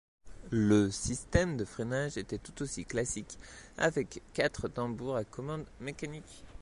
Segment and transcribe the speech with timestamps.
[0.49, 3.37] Le système de freinage était tout aussi classique
[3.77, 6.43] avec quatre tambours à commande mécanique.